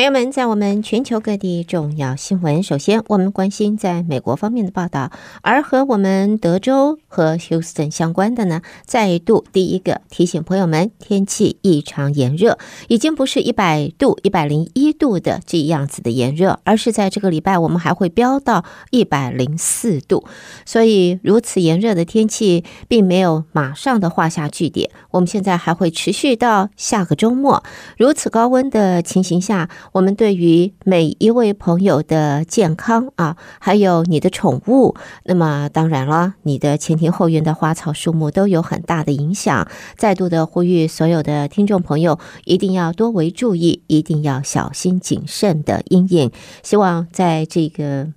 [0.00, 12.56] 朋友们，在我们全球各地重要新闻，首先我们关心在美国方面的报道，而和我们德州和休斯顿相关的呢，再度第一个提醒朋友们，天气异常炎热，
[12.88, 20.24] 已经不是一百度、一百零一度的这样子的炎热，而是在这个礼拜我们还会飙到一百零四度，
[20.64, 27.62] 所以如此炎热的天气并没有马上的画下句点，我们现在还会持续到下个周末，
[27.98, 29.68] 如此高温的情形下。
[29.92, 34.94] 我们对于每一位朋友的健康啊，还有你的宠物，
[35.24, 39.66] 那么当然了，你的前庭后院的花草树木都有很大的影响。
[39.96, 46.30] 再度的呼吁所有的听众朋友，一定要多为注意，一定要小心谨慎的阴影。
[46.62, 48.08] 希望在这个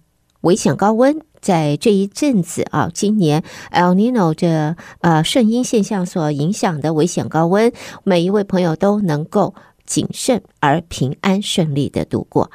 [0.41, 7.71] 危险高温，在这一阵子啊，今年 El Nino 这呃顺阴现象所影响的危险高温，
[8.03, 9.55] 每一位朋友都能够。
[9.85, 12.49] 谨慎而平安顺利的度过。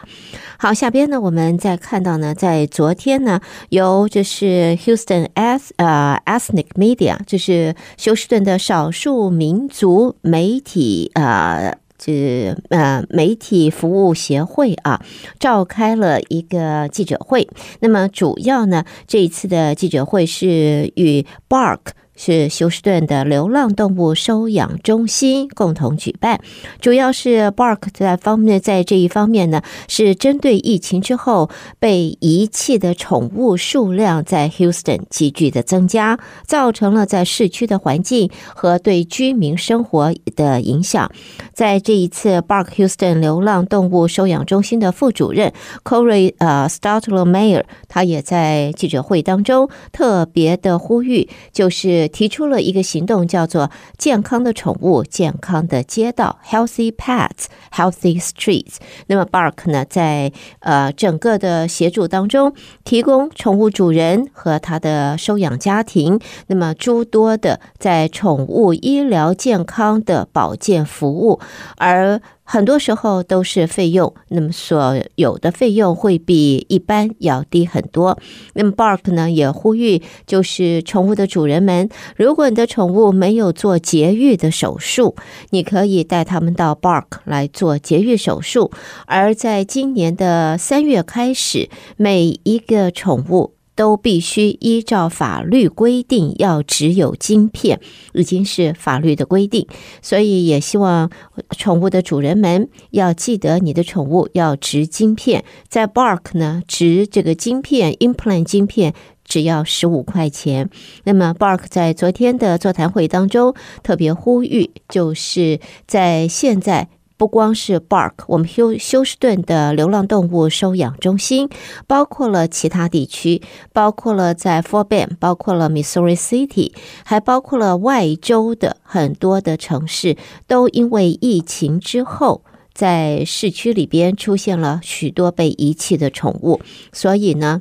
[0.59, 15.05] 好，下边呢，我们再看到呢，在昨天呢，由这是 Houston S 呃 Ethnic Media，就是休斯顿的少数民族媒体呃这呃媒体服务协会啊，
[15.39, 17.49] 召开了一个记者会。
[17.81, 21.81] 那么主要呢，这一次的记者会是与 Bark。
[22.19, 26.41] 是休斯顿的流浪动物收养中心共同举办，
[26.81, 41.09] 主要是 Bark 在方面，在这一方面呢，是针对疫情之后被遗弃的宠物数量在 Houston 急剧的增加，造成了在市区的环境和对居民生活的影响。
[41.55, 45.53] 在这一次 Bark Houston 流浪动物收养中心的副主任
[45.85, 52.08] Corey 呃 Stottlemyre，他也在记者会当中特别的呼吁，就是。
[52.09, 58.77] 提出了一个行动，叫做“健康的宠物，健康的街道 ”（Healthy Pets, Healthy Streets）。
[59.07, 71.39] 那么，Bark 呢，在呃整个的协助当中，提供宠物主人和他的收养家庭，那么诸多的在宠物医疗健康的保健服务，
[71.77, 72.21] 而。
[72.51, 78.19] 很多时候都是费用，那么所有的费用会比一般要低很多。
[78.55, 85.15] 那么 Bark 呢也呼吁，就是宠物的主人们，如果你的宠物没有做节育的手术，
[85.51, 88.73] 你可以带他们到 Bark 来做节育手术。
[89.05, 93.58] 而在今年的三月开始，每一个宠物。
[93.79, 97.79] 都必须依照法律规定要植有晶片，
[98.13, 99.69] 已经是法律的规定，
[100.03, 101.09] 所以也希望
[101.57, 105.45] 宠物的主人们要记得，你的宠物要植晶片。
[105.69, 108.95] 在 Bark 呢，植这个晶片 implant 晶片
[109.25, 110.69] 只要十五块钱。
[111.05, 116.89] 那么 Bark 在昨天的座谈会当中特别呼吁，就是在现在。
[117.19, 121.49] 不光是 Bark，我们休休斯顿的流浪动物收养中心，
[121.89, 123.43] 包括了其他地区，
[123.73, 126.73] 包括了在 Fort Bend，包括了 Missouri City，
[127.05, 136.61] 还包括了外州的很多的城市，都因为疫情之后，在市区里边出现了许多被遗弃的宠物，
[136.93, 137.61] 所以呢，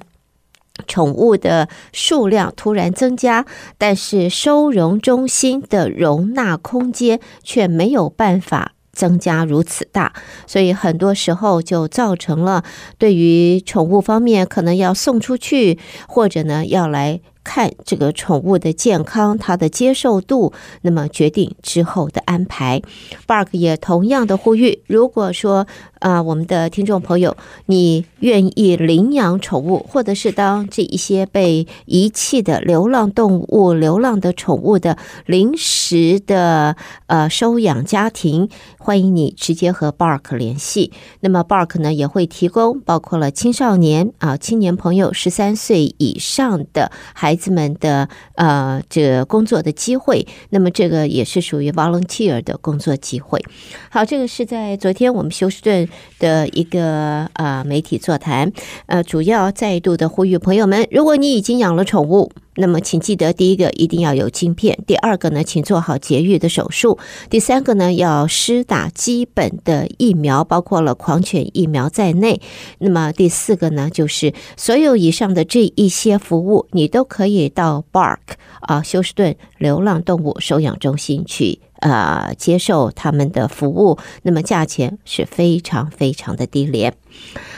[0.86, 3.48] 宠物的数量突然增加，
[3.80, 8.74] 但是收容中心的容纳空间却没有办法。
[8.98, 10.12] 增加如此大，
[10.48, 12.64] 所以很多时候就造成了
[12.98, 15.78] 对于宠物方面可能要送出去，
[16.08, 22.82] 或者呢要来看这个宠物的健康，它的接受度，那么决定之后的安排。
[23.26, 25.66] Bark 也同样的呼吁，如果说。
[26.00, 36.76] 啊，我们的听众朋友，你愿意领养宠物，或者是当这一些被遗弃的流浪动物、流浪的宠物的临时的
[37.08, 38.48] 呃收养家庭，
[38.78, 40.92] 欢迎你直接和 Bark 联系。
[41.22, 50.28] 那么 Bark 呢也会提供包括了青少年啊、青年朋友、十三岁以上的孩子们的呃这个工作的机会。
[50.50, 53.42] 那么这个也是属于 volunteer 的工作机会。
[53.90, 55.88] 好，这个是在昨天我们休斯顿。
[56.20, 58.52] 的一个呃媒体座谈，
[58.88, 66.98] 呃，主要再度的呼吁朋友们，如果你已经养了宠物，那么请记得第一个一定要有晶片，第二个呢，请做好节育的手术，
[67.30, 72.42] 第三个呢，要施打基本的疫苗，包括了狂犬疫苗在内。
[72.80, 78.18] 那么第四个呢，就是所有以上的这一些服务，你都可以到 Bark
[78.62, 81.60] 啊休斯顿流浪动物收养中心去。
[81.80, 86.96] 呃，接受他们的服务，那么价钱是非常非常的低廉。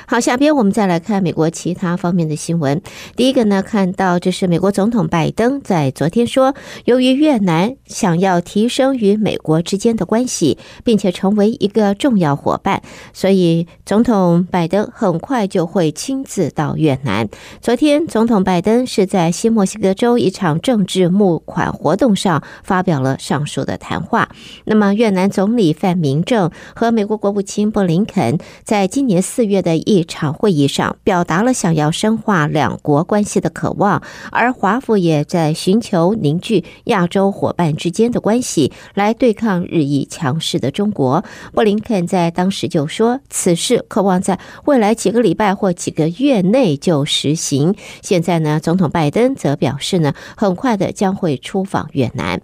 [0.05, 2.81] 好，下边我们再来看美国其他方面的新闻。
[3.15, 12.81] 第一个呢，看到这是美国总统拜登在昨天说，由于越南想要提升与美国之间的关系，并且成为一个重要伙伴，
[13.13, 17.29] 所以总统拜登很快就会亲自到越南。
[17.61, 24.29] 昨天，总统拜登是在新墨西哥州一场政治募款活动上发表了上述的谈话。
[24.65, 34.01] 那么，越南总理范明政和美国国务卿布林肯在今年四月月的一场会议上表达了想要深化两国关系的渴望，
[34.31, 41.25] 而华府也在寻求凝聚亚洲伙伴之间的关系，来对抗日益强势的中国。
[41.53, 47.75] 布林肯在当时就说，此事渴望在未来几个礼拜或几个月内就实行。
[48.01, 52.41] 现在呢，总统拜登则表示呢，很快的将会出访越南。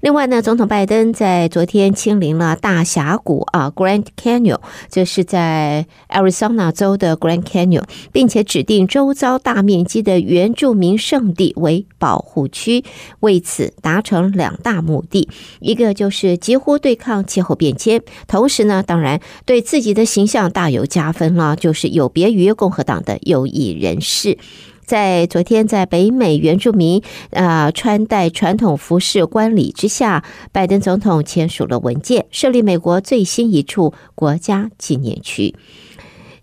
[0.00, 4.58] 另外呢，总统拜登在昨天亲临了大峡谷啊，Grand Canyon，
[4.90, 6.31] 这是在 Arizona
[6.72, 12.82] 州的 Grand Canyon，并且指定周遭大面积的原住民圣地为保护区，
[13.20, 15.28] 为此达成两大目的，
[15.60, 24.38] 一个就是几乎对抗气候变迁，同时呢，当然对自己的形象大有加分了，就是有别于共和党的右翼人士。
[24.84, 35.54] 在昨天，在北美原住民啊穿戴传统服饰观礼之下，拜登总统签署了文件，设立美国最新一处国家纪念区。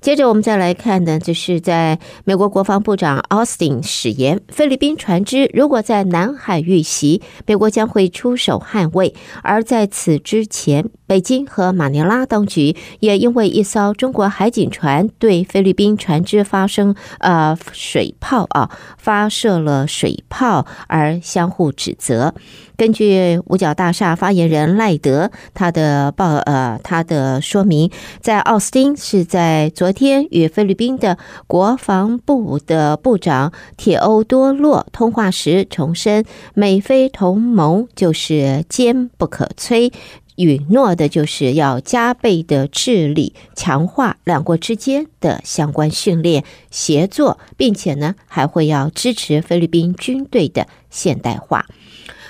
[0.02, 9.14] 接着我们再来看呢，就是在美国国防部长奥斯汀誓言，菲律宾船只如果在南海遇袭，美国将会出手捍卫。
[9.44, 22.34] 而在此之前，北京和马尼拉当局也因为一艘中国海警船对菲律宾船只发生呃水炮啊发射了水炮而相互指责。
[22.78, 27.92] 根据五角大厦发言人赖德他的报呃他的说明，
[28.22, 39.92] 在奥斯汀是在昨昨天与菲律宾的国防部的部长铁欧多洛通话时重申，美菲同盟就是坚不可摧，
[40.36, 51.66] 允诺的就是要加倍的致力强化两国之间的相关训练协作，并且呢还会要支持菲律宾军队的现代化。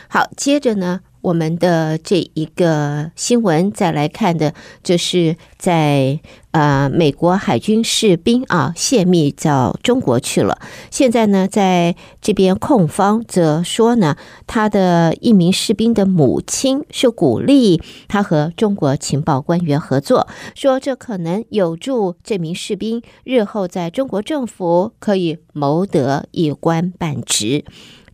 [0.07, 6.19] 好，接着呢，我们的这一个新闻再来看的，就是在
[6.51, 10.57] 呃美国海军士兵啊泄密到中国去了。
[10.89, 14.15] 现在呢，在这边控方则说呢，
[14.47, 27.65] 他的一名士兵的母亲是鼓励他和中国情报官员合作，说这可能有助这名士兵日后在中国政府可以谋得一官半职。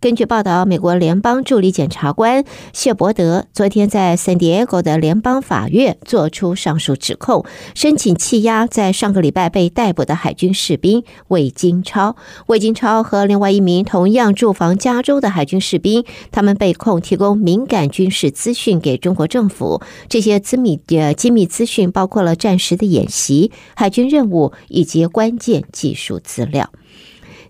[0.06, 7.44] 根据报道，美国联邦助理检察官谢伯德昨天在圣地亚哥的联邦法院作出上述指控，
[7.74, 12.16] 申请羁押在上个礼拜被逮捕的海军士兵魏金超。
[12.46, 19.82] 魏金超和另外一名同样驻防加州的海军士兵，他们被控提供敏感军事资讯给中国政府。
[20.08, 26.70] 这些机密的机密资讯包括了战时的演习、海军任务以及关键技术资料。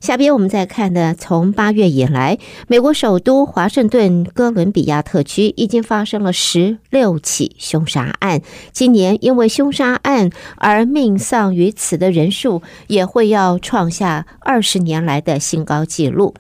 [0.05, 2.37] 下边我们再看的，从八月以来，
[2.67, 8.43] 美国首都华盛顿哥伦比亚特区已经发生了十六起凶杀案。
[8.71, 16.35] 今年因为凶杀案而命丧于此的人数，也会要创下二十年来的新高纪录。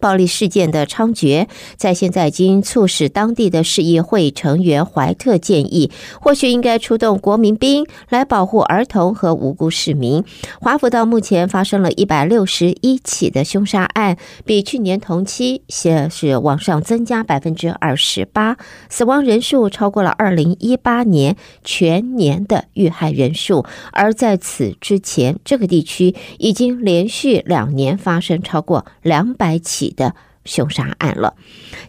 [0.00, 1.46] 暴力事件的猖獗，
[1.76, 5.90] 在现在已经促使当地的市议会成员怀特建议，
[6.20, 10.24] 或许应该出动国民兵来保护儿童和无辜市民。
[10.60, 18.56] 华府到目前发生了一百六十一起的凶杀案，比去年同期先是往上增加百分之二十八，
[18.88, 23.64] 死亡人数超过了二零一八年全年的遇害人数。
[23.92, 30.14] 而在此之前，这个地区已经连续两年发生超过两百起的
[30.44, 31.34] 凶杀案了。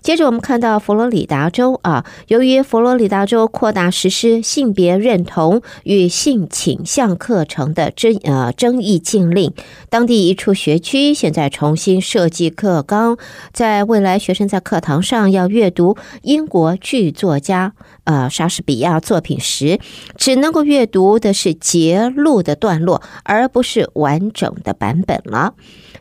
[0.02, 9.54] 接着，我们看到佛罗里达州啊，由于佛罗里达州扩大实施性别认同与性倾向课程的争呃争议禁令，
[9.90, 13.18] 当地一处学区现在重新设计课纲，
[13.54, 17.74] 在未来学生在课堂上要阅读英国剧作家
[18.06, 19.80] 呃莎士比亚作品时，
[20.18, 25.54] 只能够阅读的是节录的段落，而不是完整的版本了。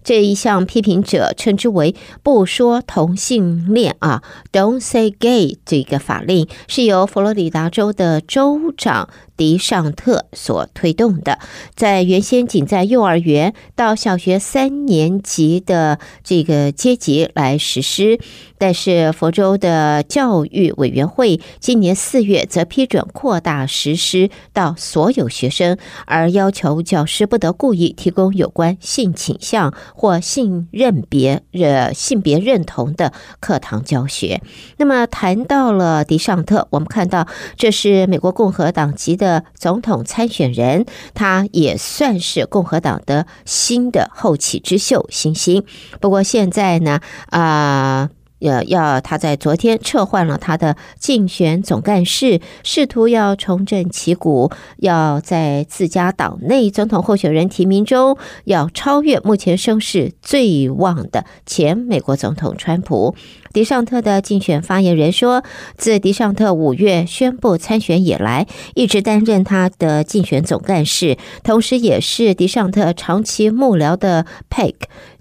[0.09, 11.39] 这一项批评者称之为“不说同性恋”啊，“Don't say gay” 这个法令是由佛罗里达州的州长迪尚特所推动的，
[11.77, 18.19] 在原先仅在幼儿园到小学三年级的这个阶级来实施，
[18.59, 34.43] 但是佛州的教育委员会今年四月则批准扩大实施到所有学生，而要求教师不得故意提供有关性倾向或性认别、呃性别认同的课堂教学。
[34.79, 39.28] 那么谈到了迪尚特，我们看到这是美国共和党籍的。
[39.29, 45.65] 的总统参选人，他也算是共和党的新的后起之秀新星。
[46.01, 63.15] 不过现在呢，啊、呃，要要他在昨天撤换了他的竞选总干事，试图要重振旗鼓，要在自家党内总统候选人提名中要超越目前声势最旺的前美国总统川普。
[63.53, 65.43] 迪尚特的竞选发言人说，
[65.77, 74.75] 自迪尚特五月宣布参选以来，一直担任他的竞选总干事，同时也是迪尚特长期幕僚的 Peg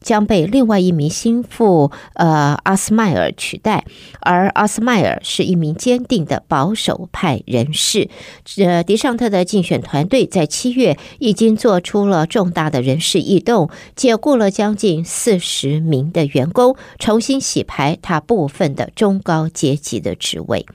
[0.07, 3.83] 将被另外一名心腹呃阿斯麦尔取代，
[4.21, 8.07] 而阿斯麦尔是一名坚定的保守派人士。
[8.55, 20.65] 呃，迪尚特的竞选团队在七月已经做出了重大的人事异动，解雇了将近四十名的员工，重新洗牌他部分的中高阶级的职位。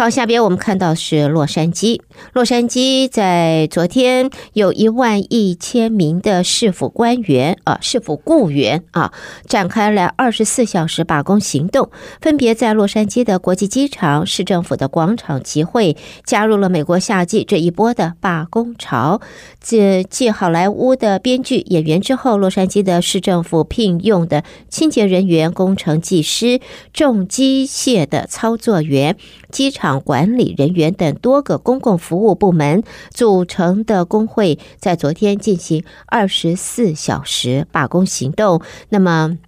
[0.00, 2.00] 好，下边我们看到是洛杉矶。
[2.32, 9.12] 洛杉矶在昨天有一万一千名的市府官员啊，市府雇员啊，
[9.44, 11.90] 展开了二十四小时罢工行动，
[12.22, 19.20] 分别在洛杉矶的国际机场、市政府的广场集会，加入了美国夏季这一波的罢工潮。
[19.60, 26.58] 继继好莱坞的编剧、演员之后，洛杉矶的市政府聘用的清洁人员、工程技师、
[26.94, 29.18] 重机械的操作员、
[29.50, 29.89] 机场。
[29.98, 38.62] 管理人员等多个公共服务部门组成的工会，在昨天进行二十四小时罢工行动。
[38.90, 39.38] 那么，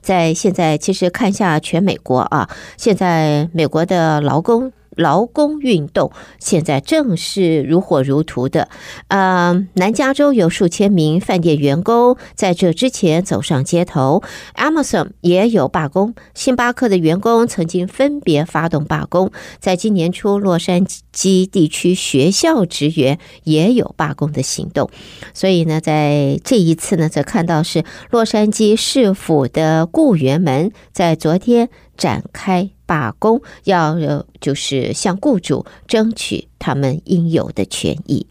[0.00, 2.48] 在现在，其实看一下全美国啊，
[2.78, 4.72] 现在美国的劳工。
[4.96, 8.68] 劳工运动现在正是如火如荼的。
[9.08, 14.22] 呃，南加州有数千名饭店员工在这之前走上街头
[14.54, 19.30] ，Amazon 也有罢工，星巴克的员工曾经分别发动罢工。
[19.58, 24.90] 在今年初，洛杉矶地区学校职员也有罢工的行动。
[25.32, 32.73] 所以呢，在这一次呢，则看到是洛杉矶市府的雇员们在昨天展开。
[32.86, 33.96] 罢工要
[34.40, 38.26] 就是向雇主争取他们应有的权益。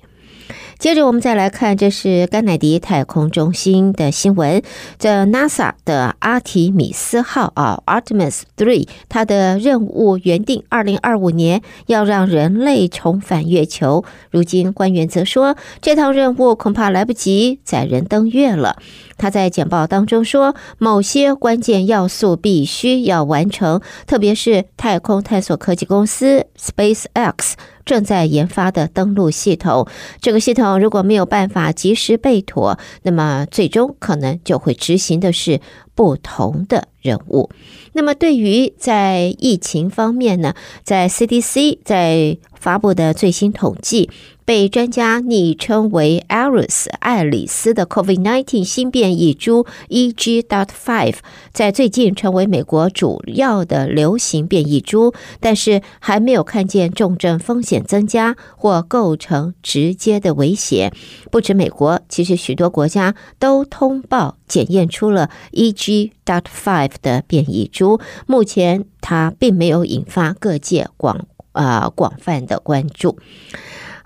[0.80, 4.62] 接着我们再来看，这是甘乃迪太空中心的新闻。
[5.00, 18.76] 这 NASA 的阿提米斯号啊，Artemis Three，它的任务原定二零二五年要让人类重返月球，如今官员则说，这趟任务恐怕来不及载人登月了。
[19.18, 27.54] 他在简报当中说，某些关键要素必须要完成，特别是太空探索科技公司 SpaceX。
[27.86, 29.88] 正在研发的登录系统，
[30.22, 35.60] 这个系统如果没有办法及时备妥，那么最终可能就会执行的是
[35.96, 37.50] 不同的任务。
[37.94, 44.10] 那么对于在疫情方面呢，在 CDC 在发布的最新统计。
[44.46, 51.16] 被专家昵称为 Aris 爱丽丝的 COVID-19 新变异株 EG.5，
[51.54, 60.92] 在最近成为美国主要的流行变异株，但是还没有看见重症风险增加或构成直接的威胁。
[61.32, 68.02] 不止美国，其实许多国家都通报检验出了 EG.5 的变异株。
[68.28, 73.18] 目前它并没有引发各界广啊、广泛的关注。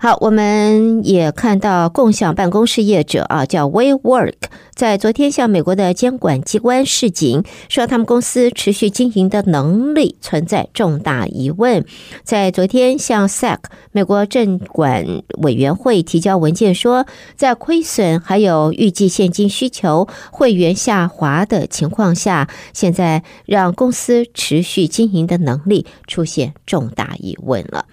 [0.00, 4.34] 好，我们也看到共享办公室业者啊，叫 WeWork，
[4.72, 11.84] 在昨天向美国的监管机关示警，说他们公司持续经营的能力存在重大疑问。
[12.22, 13.58] 在昨天向 SEC
[13.90, 15.04] 美国证管
[15.38, 27.86] 委员会提交文件说，在亏损还有预计现金需求、会员下滑的情况下，现在让公司持续经营的能力出现重大疑问了。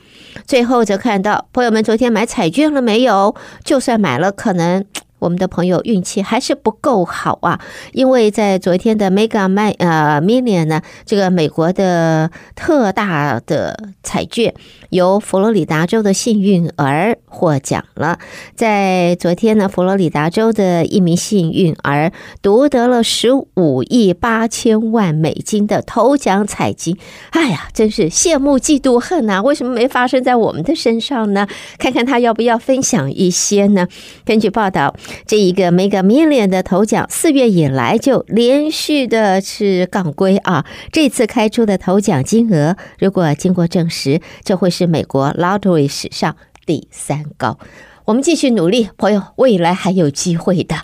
[0.45, 3.35] 最后则看到朋友们昨天买彩券了没有？
[3.63, 4.85] 就算买了，可能
[5.19, 7.59] 我们的朋友运气还是不够好啊！
[7.93, 14.53] 因为在昨天的 Mega 麦呃 Million 呢，这个美国的特大的彩券，
[14.89, 18.19] 由佛罗里达州的幸运儿获奖了。
[18.55, 26.97] 在昨天呢，佛罗里达州的一名幸运儿夺得了十五亿八千万美金的头奖彩金。
[27.31, 29.41] 哎呀，真是羡慕嫉妒恨呐！
[29.41, 31.47] 为什么没发生在我们的身上呢？
[31.79, 33.87] 看看他要不要分享一些呢？
[34.23, 34.95] 根据报道，
[35.25, 40.65] 这一个 Mega Million 的头奖，四月以来就连续的是杠龟啊！
[40.91, 46.35] 这次开出的头奖金额，如果经过证实，这会是美国 Lottery 史上
[46.65, 47.59] 第三高。
[48.05, 50.75] 我们继续努力，朋友，未来还有机会的。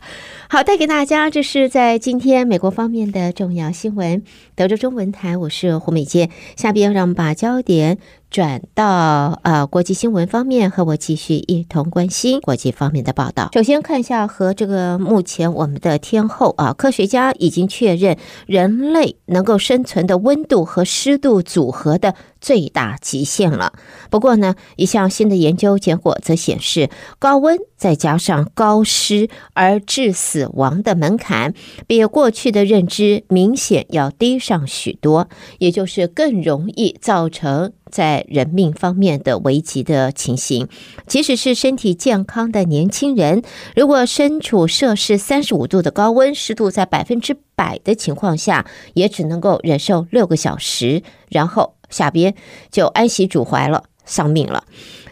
[0.49, 4.23] 好，带给大家，这是在今天美国方面的重要新闻。
[4.55, 6.31] 德州中文台，我是胡美健。
[6.57, 7.99] 下边让我们把焦点
[8.31, 13.49] 转到呃国际新闻方面，和我继续一同关心国际方面的报道。
[13.53, 23.73] 首先看一下和这个目前我们的天后啊，科学家已经确认人类能够生存的温度和湿度组合的最大极限了。
[24.09, 30.13] 不过呢，一项新的研究结果则显示，高温再加上高湿而致。
[30.21, 31.53] 死亡的门槛
[31.87, 40.67] 比过去的认知明显要低上许多，也就是更容易造成在人命方面的危急的情形。
[41.05, 43.43] 即使是身体健康的年轻人，
[43.75, 52.33] 如果身处摄氏三十五度的高温，湿度在百分之百的情况下，也只能够忍受六个小时，然后下边
[52.71, 54.63] 就安息主怀了，丧命了。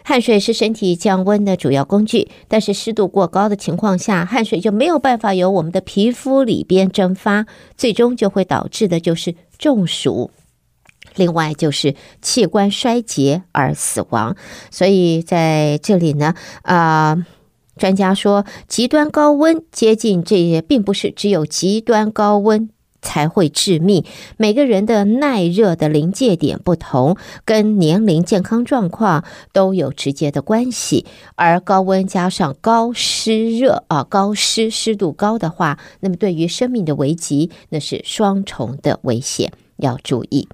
[0.02, 7.46] 汗水是身体降温的主要工具，但是湿度过高的情况下，汗水就没有办法由我们的皮肤里边蒸发，
[7.76, 10.30] 最终就会导致的就是中暑，
[11.16, 14.36] 另外就是器官衰竭而死亡。
[14.70, 17.26] 所以在这里呢，啊、
[17.76, 22.70] 专家说，极端高温接近这些，并不是只有极端高温。
[23.02, 24.04] 才会致命。
[24.36, 29.24] 每个人的耐热的临界点不同，跟年龄、健康状况
[29.54, 31.06] 都有直接的关系。
[31.34, 39.50] 而高温加上高湿热啊，高湿湿度高的话，那么对于生命的危机，那是双重的危险。
[39.80, 40.48] 要注意。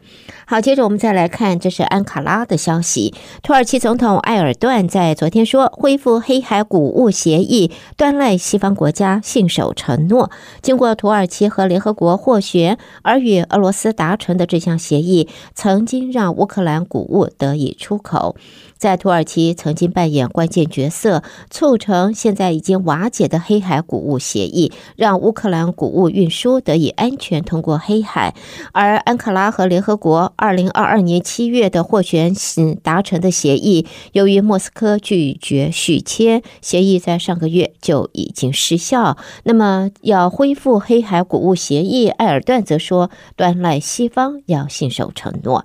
[0.46, 3.14] 好，接着我们再来看，这是安卡拉的消息。
[3.42, 10.30] 土耳其总统埃尔段在昨天说，恢复黑海谷物协议，端赖西方国家信守承诺。
[10.62, 18.36] 经过土耳其和联合国斡旋，而与俄罗斯达成的这项协议，曾经让乌克兰谷物得以出口。
[18.78, 28.34] 在土耳其曾经扮演关键角色，促成现在已经瓦解的黑海谷物协议，让乌克兰谷物运输得以安全通过黑海。
[28.72, 32.34] 而安卡拉和联合国二零二二年七月的斡旋
[32.82, 39.16] 达成的协议，由于莫斯科拒绝续签，协议在上个月就已经失效。
[39.44, 45.64] 那么要恢复黑海谷物协议，埃尔段则说，端赖西方要信守承诺。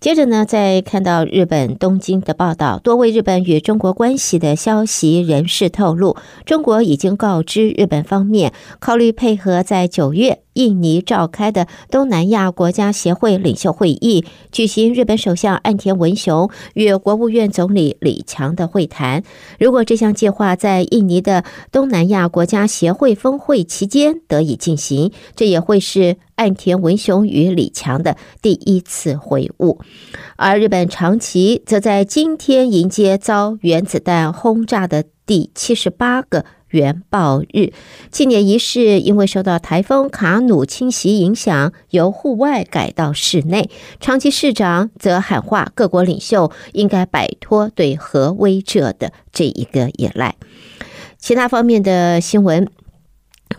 [0.00, 10.40] 接着呢，再看到日本东京的报道，多位日本与中国关系的消息人士透露，中国已经告知日本方面，考虑配合在九月。
[10.58, 19.22] 印尼召开的东南亚国家协会领袖会议，举行日本首相岸田文雄与国务院总理李强的会谈。
[19.60, 29.78] 如果这项计划在印尼的东南亚国家协会峰会期间得以进行，这也会是岸田文雄与李强的第一次会晤。
[30.34, 36.44] 而日本长崎则在今天迎接遭原子弹轰炸的第七十八个。
[36.70, 37.72] 原爆日
[38.10, 43.70] 纪念仪式因为受到台风卡努侵袭影响，由户外改到室内。
[44.00, 50.36] 长崎市长则喊话各国领袖应该摆脱对核威慑的这一个依赖。
[51.18, 52.68] 其他方面的新闻。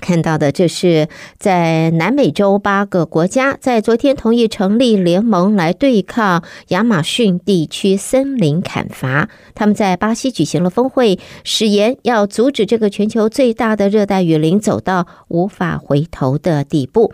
[0.01, 9.29] 看到的，这是在南美洲八个国家在昨天同意成立联盟来对抗亚马逊地区森林砍伐。
[9.55, 17.11] 他们在巴西举行了峰会，誓言要阻止这个全球最大的热带雨林走到无法回头的地步。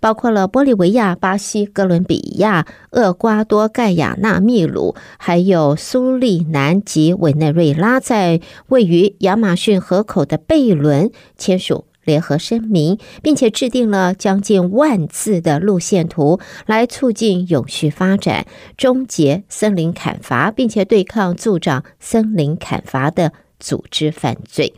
[0.00, 11.86] 包括了玻利维亚、巴西、哥伦比亚、厄瓜多、盖亚那、秘鲁，还有苏利南及委内瑞拉，在位于亚马逊河口的贝伦签署。
[12.08, 18.46] 联合声明，并且制定了将近万字的路线图，来促进永续发展，
[18.78, 24.72] 终结森林砍伐，并且对抗助长森林砍伐的组织犯罪。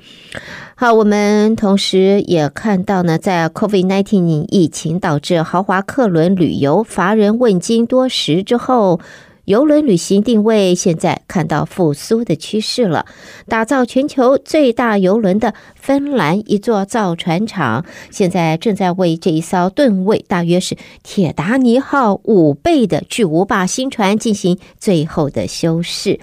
[0.75, 9.01] 好，我们同时也看到呢，在 COVID-19 疫情导致豪华客轮旅游乏人问津多时之后。
[9.51, 13.05] 邮轮旅行定位现在看到复苏的趋势了。
[13.49, 26.21] 打造全球最大邮轮的芬兰一座造船厂，现在正在为这一艘吨位大约是铁达尼号五倍的巨无霸新船进行最后的修饰。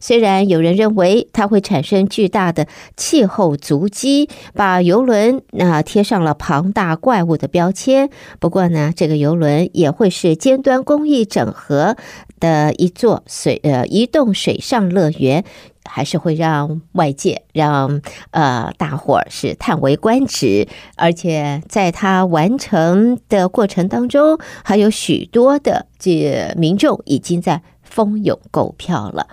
[0.00, 11.96] 虽然有人认为它会产生巨大的气候足迹，把游轮那贴上了庞大怪物的标签，不过呢，这个游轮也会是尖端工艺整合
[12.40, 15.44] 的一座水呃移动水上乐园。
[15.88, 29.28] 还是会让外界让呃大伙儿是叹为观止，而且在它完成的过程当中，还有许多的这民众已经在蜂拥购票了。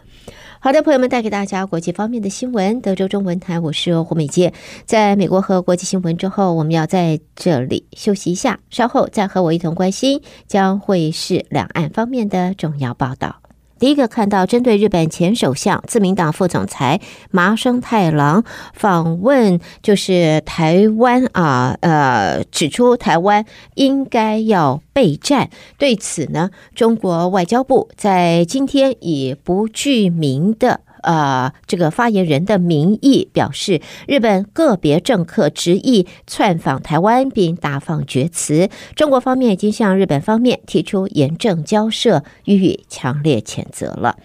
[0.63, 2.79] 好的，朋友们，带给大家国际方面的新闻。
[2.79, 4.53] 德州中文台，我是胡美杰。
[4.85, 13.42] 在美国和国际新闻之后，我们要在这里休息一下，稍后再和我一同关心将会是两岸方面的重要报道。
[13.83, 23.43] 第一个看到，针对日本前首相、自民党副总裁麻生太郎访问，就是台湾啊，呃，指出台湾
[23.75, 25.49] 应该要备战。
[25.77, 30.79] 对此呢，中国外交部在今天以不具名的。
[31.03, 44.17] 呃，这个发言人的名义表示，日本个别政客执意窜访台湾并大放厥词，中国方面已经向日本方面提出严正交涉，予以强烈谴责了。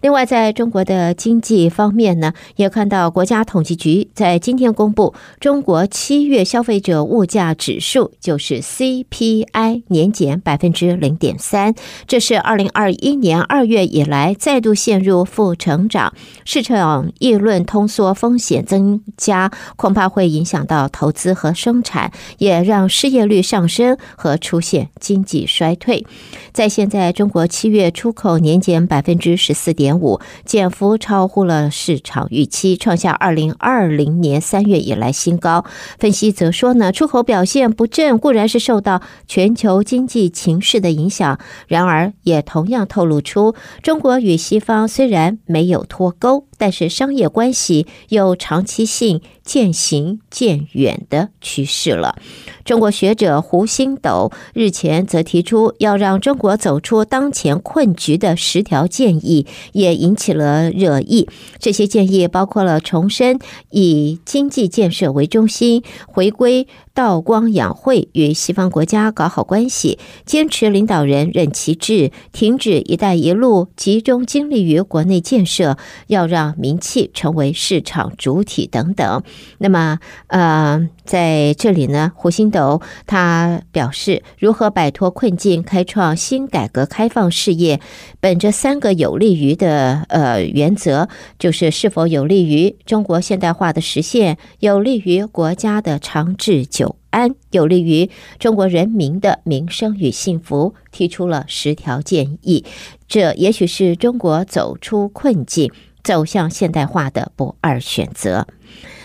[0.00, 11.74] 另外，在中国的经济方面呢，也看到国家统计局在今天公布中国七月消费者物价指数，就是 CPI 年减百分之零点三，
[12.06, 16.12] 这是二零二一年二月以来再度陷入负成长。
[16.44, 26.06] 市场议论通缩风险增加，恐怕会影响到投资和生产，也让失业率上升和出现经济衰退。
[26.52, 35.64] 在现在，中国七月出口年减百分之十四点五，减幅超乎了市场预期，创下二零二零年三月以来新高。
[35.98, 46.44] 分析则说呢，出口表现不振固然是受到全球经济情势的影响，然而也同样透露出中国与西方虽然没有脱 cốc.
[46.58, 52.16] 但是商业关系有长期性渐行渐远的趋势了。
[52.64, 61.28] 中国学者胡星斗日前则提出要让中国走出当前困局的十条建议，也引起了热议。
[61.58, 63.38] 这些建议包括了重申
[63.70, 79.22] 以经济建设为中心，回归道光养晦，与西方国家搞好关系，坚持领导人任其制，停止“一带一路”，集中精力于国内建设，要让名气成为市场主体等等。
[79.58, 82.44] 那么，呃，在这里呢，胡星。
[82.54, 87.80] 斗他表示，如何摆脱困境，开创新改革开放事业，
[88.20, 102.64] 本着三个有利于的呃原则，就是是否有利于中国现代化的实现，有利于国家的长治久安，有利于中国人民的民生与幸福，提出了十条建议。
[103.08, 105.72] 这也许是中国走出困境、
[106.04, 108.46] 走向现代化的不二选择。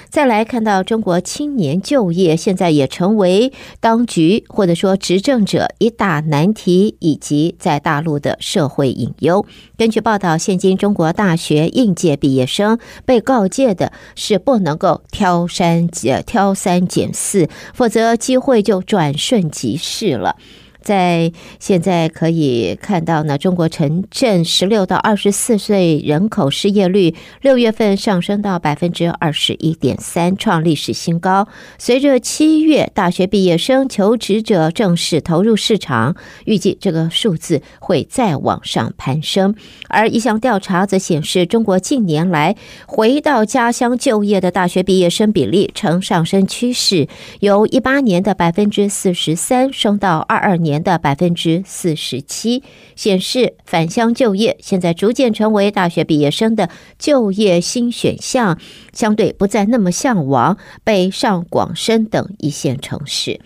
[0.10, 9.46] 再来看到中国青年就业，现在也成为当局或者说执政者一大难题，以及在大陆的社会隐忧。
[9.78, 20.38] 根据报道，现今中国大学应届毕业生被告诫的是不能够挑三拣挑三拣四，否则机会就转瞬即逝了。
[20.82, 31.48] 在现在可以看到呢，中国城镇十六到二十四岁人口失业率六月份上升到百分之二十一点三，创历史新高。
[31.78, 36.16] 随着七月大学毕业生求职者正式投入市场，
[36.46, 39.54] 预计这个数字会再往上攀升。
[39.90, 42.56] 而一项调查则显示，中国近年来
[42.88, 47.08] 回到家乡就业的大学毕业生比例呈上升趋势，
[47.42, 50.69] 由一八年的百分之四十三升到二二年。
[50.70, 52.62] 年的百分之四十七
[52.96, 58.60] 显示，返乡就业现在逐渐成为大学毕业生的就业新选项，
[58.94, 63.40] 相对不再那么向往北上广深等一线城市。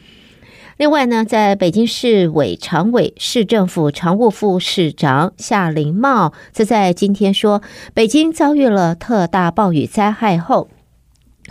[0.76, 7.62] 另外呢，在北京市委常委、市政府常务副市长夏林茂则在今天说，
[7.94, 10.68] 北京遭遇了特大暴雨灾害后。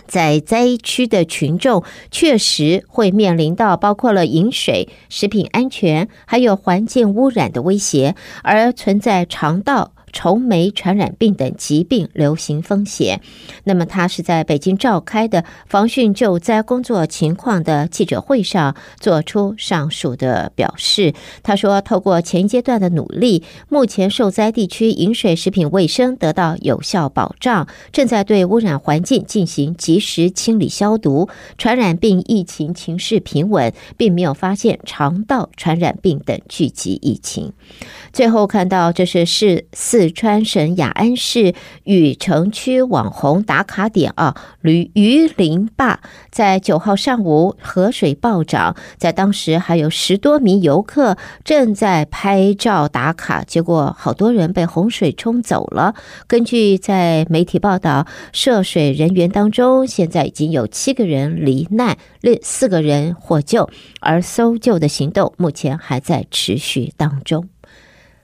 [0.07, 9.92] 在灾区的群众确实会面临到包括了饮水、食品安全，还有环境污染的威胁，而存在肠道。
[10.13, 13.19] 虫媒传染病等疾病流行风险。
[13.65, 21.13] 那么，他是在北京召开的防汛救灾工作情况的记者会上做出上述的表示。
[21.41, 37.51] 他说：“透过前阶段的努力，目前受灾地区饮水、食品卫生得到有效保障，正在对污染环境进行及时清理消毒，传染病疫情情势平稳，并没有发现肠道传染病等聚集疫情。”
[38.13, 40.02] 最后看到，这是市四。
[40.03, 41.53] 四川省雅安市
[41.85, 55.95] 禹城区网红打卡点啊，鱼鱼鳞坝，在九号上午河水暴涨，在当时还有十多名游客正在拍照打卡，结果好多人被洪水冲走了。
[56.27, 63.69] 根据在媒体报道，涉水人员当中现在已经有七个人罹难，另四个人获救，
[64.01, 67.47] 而搜救的行动目前还在持续当中。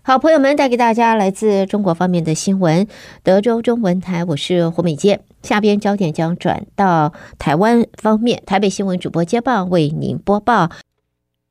[0.09, 2.87] 好，朋友们，带给大家来自中国方面的新闻。
[3.21, 5.23] 德州中文台，我是胡美健。
[5.43, 10.67] 下边焦点将转到台湾方面，台北新闻主播接棒为您播报。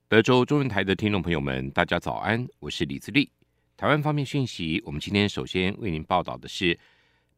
[0.08, 3.30] 德州中文台的听众朋友们，大家早安，我是李自立。
[3.76, 6.76] 台湾方面讯息，我们今天首先为您报道的是，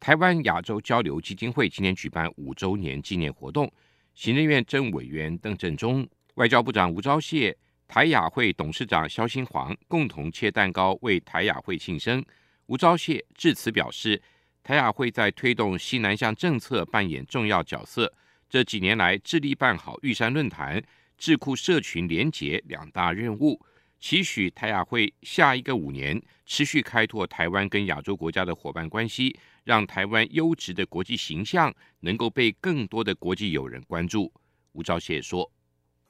[0.00, 3.70] 台湾亚洲交流基金会今天举办五周年纪念活动，
[4.14, 7.54] 行政院政委员邓振中、外交部长吴钊燮。
[7.92, 12.24] 台亚会董事长萧新煌共同切蛋糕为台亚会庆生。
[12.66, 14.22] 吴钊燮致辞表示，
[14.62, 18.14] 台亚会在推动西南向政策扮演重要角色。
[18.48, 20.80] 这几年来致力办好玉山论坛、
[21.18, 23.60] 智库社群联结两大任务，
[23.98, 34.32] 期许台亚会下一个五年持续开拓台湾跟亚洲国家的伙伴关系，让台湾优质的国际形象能够被更多的国际友人关注。
[34.74, 35.50] 吴钊燮说。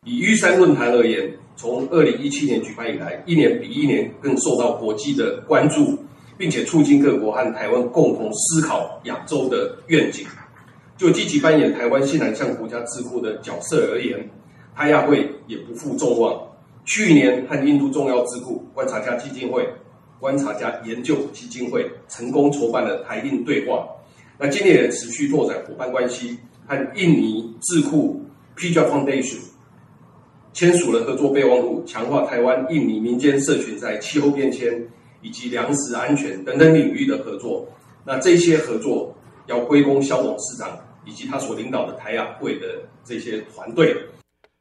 [0.06, 5.98] 以玉山论坛而言，从二零一七年举办以来，一年比一年更受到国际的关注，
[6.38, 10.26] 并且促进各国和台湾共同思考亚洲的愿景。
[10.96, 14.26] 就积极扮演台湾西南向国家智库的角色而言，
[14.74, 16.48] 台亚会也不负众望。
[16.86, 19.68] 去年和印度重要智库观察家基金会、
[20.18, 23.86] 观察家研究基金会成功筹办了台印对话。
[24.38, 28.18] 那今年也持续拓展伙伴关系，和印尼智库
[28.56, 29.36] p j Foundation。
[30.52, 34.84] 签署了合作备忘录，强化台湾印尼民间社群在气候变迁
[35.22, 37.68] 以及粮食安全等等领域的合作。
[38.04, 43.96] 那这些合作要归功萧董事长以及他所领导的台亚会的这些团队。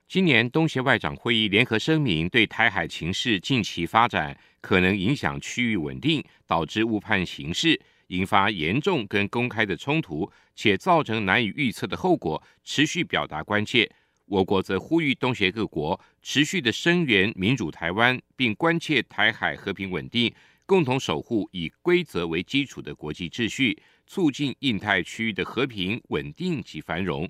[0.08, 13.90] 今年东协外长会议联合声明对台海情势近期发展可能影响区域稳定，导致误判形势，引发严重跟公开的冲突，且造成难以预测的后果，持续表达关切。
[14.30, 20.32] 我国则呼吁东协各国持续的声援民主台湾，并关切台海和平稳定，
[20.68, 27.28] 共同守护以规则为基础的国际秩序，促进印太区域的和平稳定及繁荣。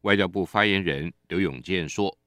[0.00, 2.18] 外交部发言人刘永健说：“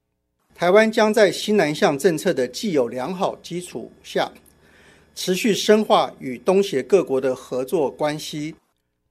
[0.56, 4.32] 台湾将在新南向政策的既有良好基础下，
[5.14, 8.54] 持续深化与东协各国的合作关系。”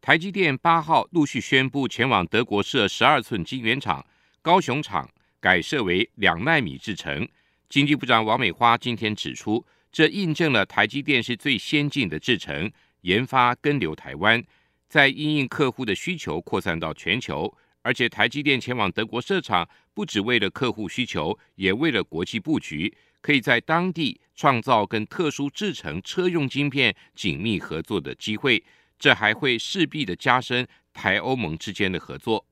[0.02, 4.04] 台积电八号陆续宣布前往德国设十二寸晶圆厂。
[4.44, 7.26] 高雄厂改设为两纳米制程，
[7.70, 12.70] 经济部长王美花今天指出，这印证了台积电是最先进的制程
[13.04, 14.44] 研发跟留台湾，
[14.90, 28.62] 在因应客户的需求扩散到全球，而且台积电前往德国设厂，不只为了客户需求，也为了国际布局，可以在当地创造跟特殊制程车用晶片紧密合作的机会，
[29.00, 32.46] 这还会势必的加深台欧盟之间的合作。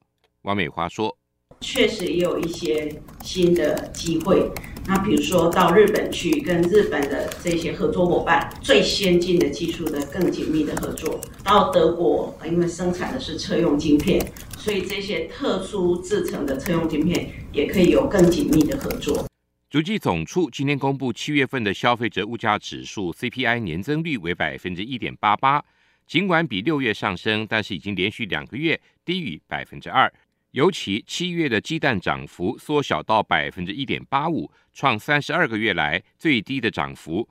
[0.44, 1.18] 王美花说。
[1.60, 4.50] 确实也有一些新的机会，
[4.88, 14.26] 那比如说到日本去跟日本的这些合作伙伴，最先进的技术的更紧密的合作；到德国，因为生产的是车用晶片，
[14.58, 19.26] 所以这些特殊制成的车用晶片也可以有更紧密的合作。
[19.70, 25.64] 足迹总处今天公布七月份的消费者物价指数 CPI 年增率为百分之一点八八，
[26.06, 30.12] 尽管比六月上升，但是已经连续两个月低于百分之二。
[30.52, 37.28] 尤其七月的鸡蛋涨幅缩小到百分之一点八五，创三十二个月来最低的涨幅。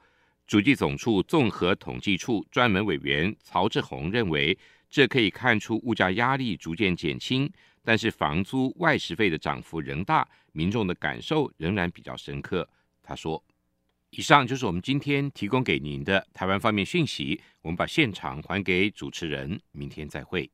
[0.47, 7.49] 主计总处综合统计处专门委员曹志宏认为，这可以看出物价压力逐渐减轻，
[7.85, 12.67] 但是房租外食费的涨幅仍大，民众的感受仍然比较深刻。
[13.03, 13.45] 他说
[14.11, 20.51] ：“以上就是我们今天提供给您的台湾方面讯息，我们把现场还给主持人，明天再会。”